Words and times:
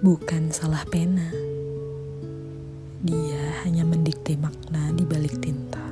Bukan 0.00 0.48
salah 0.48 0.80
pena. 0.88 1.28
Dia 3.04 3.44
hanya 3.68 3.84
mendikte 3.84 4.32
makna 4.32 4.88
di 4.96 5.04
balik 5.04 5.44
tinta. 5.44 5.84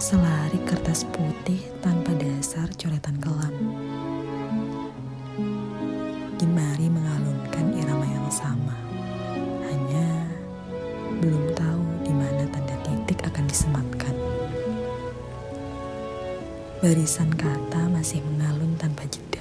Selari 0.00 0.56
kertas 0.64 1.04
putih 1.12 1.60
tanpa 1.84 2.16
dasar 2.16 2.72
coretan 2.80 3.20
kelam. 3.20 3.52
Jemari 6.40 6.88
mengalunkan 6.88 7.76
irama 7.76 8.08
yang 8.08 8.28
sama. 8.32 8.72
Hanya 9.68 10.24
belum 11.20 11.52
tahu 11.52 11.63
Barisan 16.84 17.32
kata 17.32 17.88
masih 17.88 18.20
mengalun 18.20 18.76
tanpa 18.76 19.08
jeda. 19.08 19.40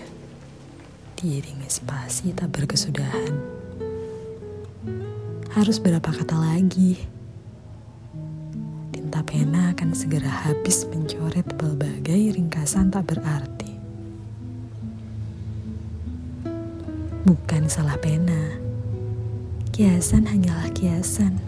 Diiringi 1.20 1.68
spasi 1.68 2.32
tak 2.32 2.56
berkesudahan. 2.56 3.36
Harus 5.52 5.76
berapa 5.76 6.08
kata 6.08 6.40
lagi? 6.40 7.04
Tinta 8.96 9.20
pena 9.28 9.76
akan 9.76 9.92
segera 9.92 10.32
habis 10.32 10.88
mencoret 10.88 11.44
berbagai 11.60 12.40
ringkasan 12.40 12.88
tak 12.88 13.12
berarti. 13.12 13.76
Bukan 17.28 17.68
salah 17.68 18.00
pena. 18.00 18.56
Kiasan 19.76 20.32
hanyalah 20.32 20.72
kiasan. 20.72 21.44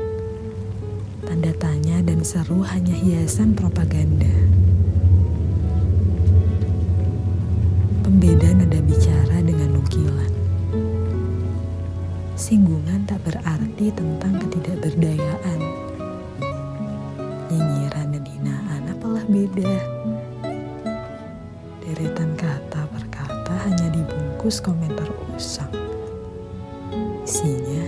Tanda 1.23 1.55
tanya 1.55 2.03
dan 2.03 2.20
seru 2.27 2.67
hanya 2.67 3.00
hiasan 3.00 3.55
propaganda. 3.55 4.64
Singgungan 12.45 13.09
tak 13.09 13.25
berarti 13.25 13.89
tentang 13.89 14.38
ketidakberdayaan. 14.38 15.59
Nyinyiran 17.49 18.13
dan 18.13 18.21
hinaan 18.21 18.85
apalah 18.85 19.25
beda. 19.25 19.73
Deretan 21.81 22.38
kata 22.38 22.85
per 22.85 23.01
kata 23.09 23.55
hanya 23.66 23.89
dibungkus 23.89 24.61
komentar 24.61 25.09
usang. 25.33 25.73
Isinya 27.25 27.81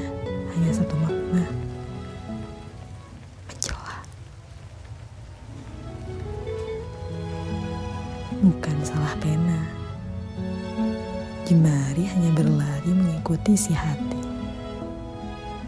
hanya 0.58 0.72
satu 0.73 0.97
makna. 1.05 1.45
Mencela. 3.45 4.02
Bukan 8.41 8.78
salah 8.81 9.13
pena. 9.22 9.69
Jemari 11.45 12.09
hanya 12.09 12.33
berlari 12.33 12.89
mengikuti 12.89 13.53
si 13.53 13.78
hati. 13.78 14.06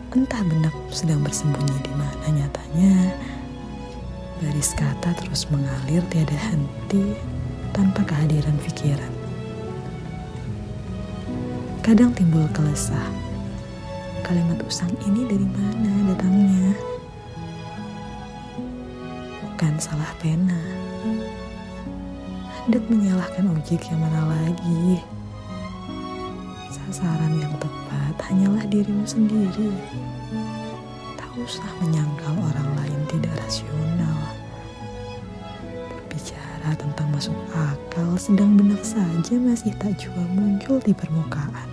Entah 0.09 0.41
benak 0.41 0.73
sedang 0.89 1.21
bersembunyi 1.21 1.85
di 1.85 1.93
mana 1.93 2.25
nyatanya. 2.33 3.13
Baris 4.41 4.73
kata 4.73 5.13
terus 5.21 5.45
mengalir 5.53 6.01
tiada 6.09 6.33
henti 6.33 7.13
tanpa 7.77 8.01
kehadiran 8.09 8.57
pikiran. 8.65 9.13
Kadang 11.85 12.09
timbul 12.17 12.49
kelesah. 12.57 13.05
Kalimat 14.25 14.57
usang 14.65 14.89
ini 15.05 15.29
dari 15.29 15.45
mana 15.45 15.93
datangnya? 16.09 16.73
Bukan 19.45 19.73
salah 19.77 20.09
pena. 20.17 20.57
Hendak 22.65 22.81
menyalahkan 22.89 23.45
ojek 23.45 23.93
yang 23.93 24.01
mana 24.01 24.25
lagi? 24.25 25.05
Sasaran 26.89 27.37
yang 27.37 27.53
tepat 27.61 28.17
hanyalah 28.17 28.65
dirimu 28.65 29.05
sendiri. 29.05 29.69
Tak 31.21 31.29
usah 31.37 31.69
menyangkal 31.85 32.33
orang 32.33 32.65
lain 32.81 32.97
tidak 33.13 33.29
rasional. 33.45 34.17
Berbicara 35.69 36.73
tentang 36.81 37.13
masuk 37.13 37.37
akal, 37.53 38.17
sedang 38.17 38.57
benak 38.57 38.81
saja 38.81 39.37
masih 39.37 39.69
tak 39.77 40.01
jua 40.01 40.17
muncul 40.33 40.81
di 40.81 40.89
permukaan. 40.97 41.69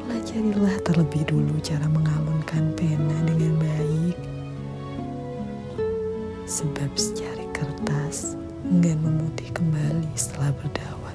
Pelajarilah 0.00 0.80
terlebih 0.88 1.28
dulu 1.28 1.60
cara 1.60 1.84
mengalunkan 1.84 2.72
pena 2.80 3.28
dengan 3.28 3.60
baik. 3.60 4.16
Sebab 6.48 6.96
secari 6.96 7.44
kertas 7.52 8.40
enggan 8.64 8.96
memutih 9.04 9.52
kembali 9.52 10.16
setelah 10.16 10.48
berdawa. 10.56 11.07